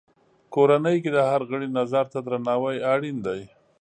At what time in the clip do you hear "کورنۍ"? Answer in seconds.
0.53-0.97